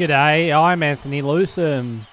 G'day, 0.00 0.50
I'm 0.50 0.82
Anthony 0.82 1.20
Lewsome. 1.20 2.06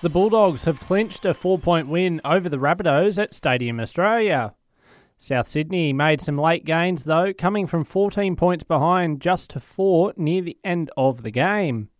The 0.00 0.08
Bulldogs 0.08 0.64
have 0.64 0.80
clinched 0.80 1.26
a 1.26 1.34
four 1.34 1.58
point 1.58 1.86
win 1.86 2.18
over 2.24 2.48
the 2.48 2.56
Rabbitohs 2.56 3.22
at 3.22 3.34
Stadium 3.34 3.78
Australia. 3.78 4.54
South 5.18 5.46
Sydney 5.46 5.92
made 5.92 6.22
some 6.22 6.38
late 6.38 6.64
gains 6.64 7.04
though, 7.04 7.34
coming 7.34 7.66
from 7.66 7.84
14 7.84 8.36
points 8.36 8.64
behind 8.64 9.20
just 9.20 9.50
to 9.50 9.60
four 9.60 10.14
near 10.16 10.40
the 10.40 10.56
end 10.64 10.90
of 10.96 11.24
the 11.24 11.30
game. 11.30 11.90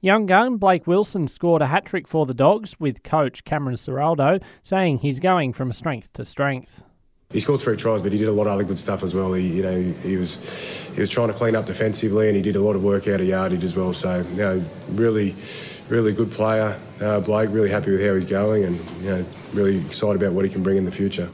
Young 0.00 0.24
gun 0.24 0.56
Blake 0.56 0.86
Wilson 0.86 1.26
scored 1.26 1.62
a 1.62 1.66
hat 1.66 1.84
trick 1.84 2.06
for 2.06 2.24
the 2.24 2.32
Dogs, 2.32 2.78
with 2.78 3.02
coach 3.02 3.42
Cameron 3.42 3.74
Ciraldo 3.74 4.40
saying 4.62 4.98
he's 4.98 5.18
going 5.18 5.52
from 5.52 5.72
strength 5.72 6.12
to 6.12 6.24
strength. 6.24 6.84
He 7.30 7.40
scored 7.40 7.60
three 7.60 7.76
tries, 7.76 8.02
but 8.02 8.12
he 8.12 8.18
did 8.18 8.28
a 8.28 8.32
lot 8.32 8.46
of 8.46 8.52
other 8.52 8.64
good 8.64 8.78
stuff 8.78 9.02
as 9.02 9.14
well. 9.14 9.32
He, 9.32 9.56
you 9.56 9.62
know, 9.62 9.82
he 9.82 10.16
was 10.16 10.90
he 10.94 11.00
was 11.00 11.10
trying 11.10 11.28
to 11.28 11.34
clean 11.34 11.56
up 11.56 11.66
defensively, 11.66 12.28
and 12.28 12.36
he 12.36 12.42
did 12.42 12.56
a 12.56 12.62
lot 12.62 12.76
of 12.76 12.84
work 12.84 13.08
out 13.08 13.20
of 13.20 13.26
yardage 13.26 13.64
as 13.64 13.76
well. 13.76 13.92
So, 13.92 14.20
you 14.30 14.36
know, 14.36 14.64
really, 14.90 15.34
really 15.88 16.12
good 16.12 16.30
player, 16.30 16.78
uh, 17.00 17.20
Blake. 17.20 17.50
Really 17.50 17.70
happy 17.70 17.90
with 17.90 18.04
how 18.04 18.14
he's 18.14 18.24
going, 18.24 18.64
and 18.64 18.76
you 19.00 19.10
know, 19.10 19.26
really 19.54 19.78
excited 19.78 20.22
about 20.22 20.34
what 20.34 20.44
he 20.44 20.50
can 20.50 20.62
bring 20.62 20.76
in 20.76 20.84
the 20.84 20.92
future. 20.92 21.30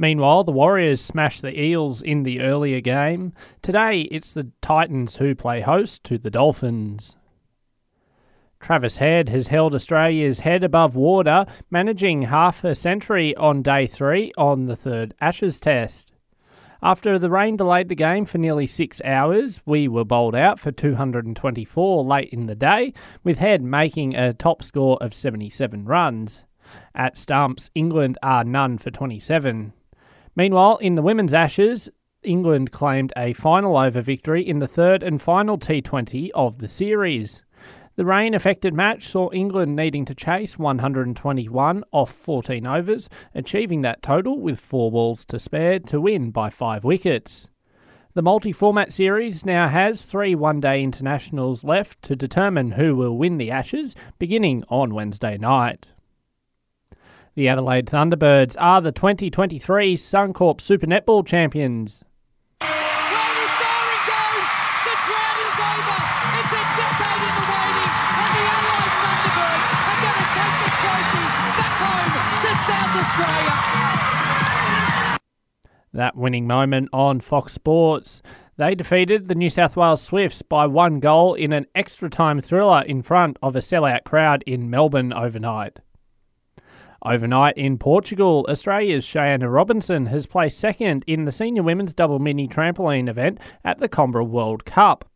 Meanwhile, 0.00 0.44
the 0.44 0.52
Warriors 0.52 1.00
smashed 1.00 1.42
the 1.42 1.60
Eels 1.60 2.02
in 2.02 2.22
the 2.22 2.40
earlier 2.40 2.80
game. 2.80 3.32
Today, 3.62 4.02
it's 4.02 4.32
the 4.32 4.52
Titans 4.62 5.16
who 5.16 5.34
play 5.34 5.60
host 5.60 6.04
to 6.04 6.18
the 6.18 6.30
Dolphins. 6.30 7.16
Travis 8.60 8.96
Head 8.96 9.28
has 9.28 9.48
held 9.48 9.74
Australia's 9.74 10.40
head 10.40 10.64
above 10.64 10.96
water, 10.96 11.46
managing 11.70 12.22
half 12.22 12.64
a 12.64 12.74
century 12.74 13.34
on 13.36 13.62
day 13.62 13.86
three 13.86 14.32
on 14.36 14.66
the 14.66 14.76
third 14.76 15.14
Ashes 15.20 15.60
Test. 15.60 16.12
After 16.82 17.18
the 17.18 17.30
rain 17.30 17.56
delayed 17.56 17.88
the 17.88 17.96
game 17.96 18.24
for 18.24 18.38
nearly 18.38 18.66
six 18.66 19.00
hours, 19.04 19.60
we 19.66 19.88
were 19.88 20.04
bowled 20.04 20.36
out 20.36 20.60
for 20.60 20.70
224 20.70 22.04
late 22.04 22.30
in 22.30 22.46
the 22.46 22.54
day, 22.54 22.92
with 23.24 23.38
Head 23.38 23.62
making 23.62 24.14
a 24.14 24.32
top 24.32 24.62
score 24.62 24.96
of 25.00 25.12
77 25.12 25.84
runs. 25.84 26.44
At 26.94 27.18
stumps, 27.18 27.70
England 27.74 28.18
are 28.22 28.44
none 28.44 28.78
for 28.78 28.90
27. 28.90 29.72
Meanwhile, 30.36 30.76
in 30.76 30.94
the 30.94 31.02
women's 31.02 31.34
Ashes, 31.34 31.90
England 32.22 32.70
claimed 32.70 33.12
a 33.16 33.32
final 33.32 33.76
over 33.76 34.00
victory 34.00 34.46
in 34.46 34.60
the 34.60 34.68
third 34.68 35.02
and 35.02 35.20
final 35.20 35.58
T20 35.58 36.30
of 36.34 36.58
the 36.58 36.68
series. 36.68 37.42
The 37.98 38.04
rain 38.04 38.32
affected 38.32 38.74
match 38.74 39.08
saw 39.08 39.28
England 39.32 39.74
needing 39.74 40.04
to 40.04 40.14
chase 40.14 40.56
121 40.56 41.82
off 41.90 42.12
14 42.12 42.64
overs, 42.64 43.08
achieving 43.34 43.82
that 43.82 44.02
total 44.02 44.38
with 44.38 44.60
four 44.60 44.92
balls 44.92 45.24
to 45.24 45.40
spare 45.40 45.80
to 45.80 46.00
win 46.00 46.30
by 46.30 46.48
five 46.48 46.84
wickets. 46.84 47.50
The 48.14 48.22
multi 48.22 48.52
format 48.52 48.92
series 48.92 49.44
now 49.44 49.66
has 49.66 50.04
three 50.04 50.36
one 50.36 50.60
day 50.60 50.80
internationals 50.80 51.64
left 51.64 52.00
to 52.02 52.14
determine 52.14 52.70
who 52.70 52.94
will 52.94 53.18
win 53.18 53.36
the 53.36 53.50
Ashes, 53.50 53.96
beginning 54.20 54.62
on 54.68 54.94
Wednesday 54.94 55.36
night. 55.36 55.88
The 57.34 57.48
Adelaide 57.48 57.86
Thunderbirds 57.86 58.54
are 58.60 58.80
the 58.80 58.92
2023 58.92 59.96
Suncorp 59.96 60.60
Super 60.60 60.86
Netball 60.86 61.26
champions. 61.26 62.04
That 75.92 76.16
winning 76.16 76.46
moment 76.46 76.90
on 76.92 77.20
Fox 77.20 77.52
Sports. 77.52 78.22
They 78.56 78.74
defeated 78.74 79.28
the 79.28 79.34
New 79.34 79.50
South 79.50 79.76
Wales 79.76 80.02
Swifts 80.02 80.42
by 80.42 80.66
one 80.66 81.00
goal 81.00 81.34
in 81.34 81.52
an 81.52 81.66
extra 81.74 82.10
time 82.10 82.40
thriller 82.40 82.82
in 82.82 83.02
front 83.02 83.36
of 83.42 83.56
a 83.56 83.60
sellout 83.60 84.04
crowd 84.04 84.42
in 84.46 84.68
Melbourne 84.70 85.12
overnight. 85.12 85.78
Overnight 87.04 87.56
in 87.56 87.78
Portugal, 87.78 88.44
Australia's 88.48 89.04
Cheyenne 89.04 89.44
Robinson 89.44 90.06
has 90.06 90.26
placed 90.26 90.58
second 90.58 91.04
in 91.06 91.24
the 91.24 91.32
senior 91.32 91.62
women's 91.62 91.94
double 91.94 92.18
mini 92.18 92.48
trampoline 92.48 93.08
event 93.08 93.38
at 93.64 93.78
the 93.78 93.88
Coimbra 93.88 94.26
World 94.26 94.64
Cup. 94.64 95.08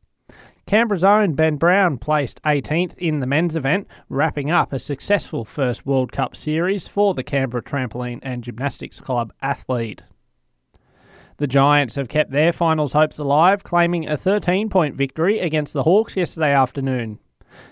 Canberra's 0.67 1.05
own 1.05 1.35
Ben 1.35 1.57
Brown 1.57 1.99
placed 1.99 2.43
18th 2.43 2.97
in 2.97 3.21
the 3.21 3.27
men's 3.27 3.57
event, 3.57 3.87
wrapping 4.09 4.51
up 4.51 4.73
a 4.73 4.79
successful 4.79 5.45
first 5.45 5.85
World 5.85 6.13
Cup 6.13 6.37
series 6.37 6.89
for 6.89 7.15
the 7.15 7.25
Canberra 7.25 7.63
Trampoline 7.63 8.21
and 8.23 8.45
Gymnastics 8.45 9.01
Club 9.01 9.33
athlete. 9.43 10.05
The 11.39 11.47
Giants 11.47 11.97
have 11.97 12.09
kept 12.09 12.31
their 12.31 12.53
finals 12.53 12.93
hopes 12.93 13.19
alive, 13.19 13.65
claiming 13.65 14.07
a 14.07 14.17
13 14.17 14.69
point 14.69 14.95
victory 14.95 15.41
against 15.41 15.73
the 15.73 15.83
Hawks 15.83 16.17
yesterday 16.17 16.53
afternoon. 16.53 17.19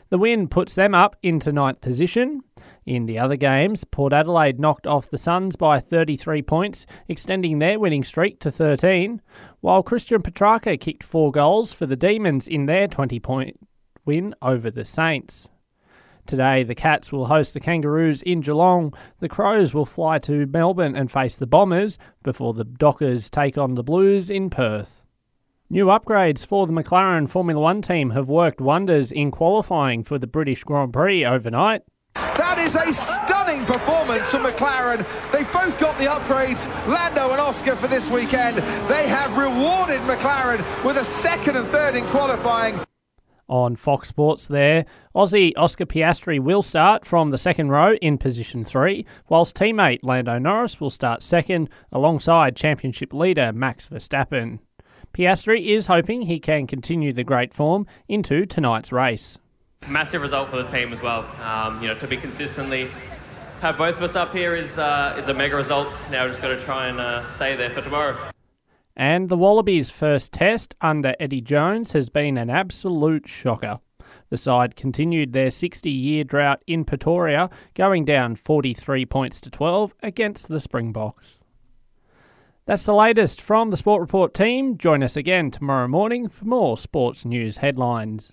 The 0.09 0.19
win 0.19 0.49
puts 0.49 0.75
them 0.75 0.95
up 0.95 1.17
into 1.23 1.53
ninth 1.53 1.81
position. 1.81 2.43
In 2.91 3.07
the 3.07 3.21
other 3.21 3.37
games, 3.37 3.85
Port 3.85 4.13
Adelaide 4.13 4.59
knocked 4.59 4.85
off 4.85 5.09
the 5.09 5.17
Suns 5.17 5.55
by 5.55 5.79
33 5.79 6.43
points, 6.43 6.87
extending 7.07 7.61
their 7.61 7.79
winning 7.79 8.03
streak 8.03 8.41
to 8.41 8.51
13, 8.51 9.23
while 9.61 9.85
Christian 9.85 10.23
Petracca 10.23 10.77
kicked 10.81 11.05
four 11.05 11.31
goals 11.31 11.73
for 11.73 11.87
the 11.87 11.95
Demons 11.95 12.49
in 12.49 12.67
their 12.67 12.89
20 12.89 13.21
point 13.21 13.61
win 14.05 14.35
over 14.43 14.73
the 14.73 14.85
Saints. 14.85 15.49
Today, 16.27 16.65
the 16.65 16.75
Cats 16.75 17.13
will 17.13 17.27
host 17.27 17.55
the 17.55 17.61
Kangaroos 17.61 18.23
in 18.23 18.41
Geelong. 18.41 18.93
The 19.21 19.29
Crows 19.29 19.73
will 19.73 19.87
fly 19.87 20.19
to 20.19 20.47
Melbourne 20.47 20.97
and 20.97 21.13
face 21.13 21.37
the 21.37 21.47
Bombers 21.47 21.97
before 22.25 22.55
the 22.55 22.65
Dockers 22.65 23.31
take 23.31 23.57
on 23.57 23.77
the 23.77 23.85
Blues 23.85 24.31
in 24.31 24.51
Perth. 24.51 25.05
New 25.71 25.87
upgrades 25.87 26.45
for 26.45 26.67
the 26.67 26.73
McLaren 26.73 27.31
Formula 27.31 27.61
One 27.61 27.83
team 27.83 28.11
have 28.11 28.29
worked 28.29 28.61
wonders 28.61 29.13
in 29.13 29.31
qualifying 29.31 30.03
for 30.03 30.19
the 30.19 30.27
British 30.27 30.65
Grand 30.65 30.93
Prix 30.93 31.25
overnight. 31.25 31.83
That 32.15 32.59
is 32.59 32.75
a 32.75 32.93
stunning 32.93 33.65
performance 33.65 34.31
from 34.31 34.45
McLaren. 34.45 35.07
They've 35.33 35.53
both 35.53 35.79
got 35.79 35.97
the 35.99 36.05
upgrades, 36.05 36.67
Lando 36.87 37.31
and 37.31 37.41
Oscar, 37.41 37.77
for 37.77 37.87
this 37.87 38.09
weekend. 38.09 38.59
They 38.89 39.09
have 39.09 39.37
rewarded 39.37 40.01
McLaren 40.03 40.59
with 40.85 40.97
a 40.97 41.05
second 41.05 41.57
and 41.57 41.69
third 41.69 41.97
in 41.97 42.05
qualifying 42.07 42.81
on 43.51 43.75
Fox 43.77 44.09
Sports 44.09 44.47
there. 44.47 44.87
Aussie 45.15 45.53
Oscar 45.57 45.85
Piastri 45.85 46.39
will 46.39 46.63
start 46.63 47.05
from 47.05 47.31
the 47.31 47.39
second 47.39 47.71
row 47.71 47.95
in 47.97 48.17
position 48.17 48.65
three, 48.65 49.05
whilst 49.29 49.57
teammate 49.57 49.99
Lando 50.03 50.39
Norris 50.39 50.81
will 50.81 50.89
start 50.89 51.23
second 51.23 51.69
alongside 51.93 52.57
championship 52.57 53.13
leader 53.13 53.53
Max 53.53 53.89
Verstappen. 53.89 54.61
Piastri 55.13 55.67
is 55.67 55.89
hoping 55.89 56.23
he 56.23 56.39
can 56.39 56.69
continue 56.69 57.13
the 57.13 57.25
great 57.25 57.53
form 57.53 57.87
into 58.09 58.47
tonight's 58.47 58.93
race. 58.93 59.37
Massive 59.89 60.23
result 60.23 60.51
for 60.51 60.57
the 60.57 60.69
team 60.69 60.93
as 60.93 61.03
well. 61.03 61.25
Um, 61.43 61.83
you 61.83 61.89
know, 61.89 61.95
to 61.95 62.07
be 62.07 62.17
consistently 62.17 62.91
have 63.61 63.77
both 63.77 63.97
of 63.97 64.03
us 64.03 64.17
up 64.17 64.33
here 64.33 64.57
is 64.57 64.79
uh, 64.79 65.17
is 65.19 65.29
a 65.29 65.35
mega 65.35 65.57
result. 65.57 65.89
Now 66.11 66.25
we've 66.25 66.33
just 66.33 66.43
got 66.43 66.49
to 66.49 66.59
try 66.59 66.89
and 66.89 66.99
uh, 66.99 67.29
stay 67.31 67.57
there 67.57 67.71
for 67.71 67.83
tomorrow. 67.83 68.17
And 68.97 69.29
the 69.29 69.37
Wallabies' 69.37 69.91
first 69.91 70.33
test 70.33 70.75
under 70.81 71.15
Eddie 71.21 71.41
Jones 71.41 71.93
has 71.93 72.09
been 72.09 72.37
an 72.37 72.51
absolute 72.51 73.29
shocker. 73.29 73.81
The 74.31 74.37
side 74.37 74.77
continued 74.77 75.33
their 75.33 75.51
60 75.51 75.91
year 75.91 76.25
drought 76.25 76.63
in 76.67 76.85
Pretoria, 76.85 77.51
going 77.75 78.05
down 78.05 78.37
43 78.37 79.07
points 79.07 79.41
to 79.43 79.51
12 79.51 79.95
against 80.03 80.49
the 80.49 80.61
Springboks. 80.61 81.39
That's 82.67 82.85
the 82.85 82.95
latest 82.95 83.41
from 83.41 83.71
the 83.71 83.77
Sport 83.77 84.01
Report 84.01 84.33
team. 84.33 84.79
Join 84.79 85.03
us 85.03 85.17
again 85.17 85.51
tomorrow 85.51 85.89
morning 85.89 86.29
for 86.29 86.45
more 86.45 86.79
sports 86.79 87.25
news 87.25 87.59
headlines. 87.59 88.29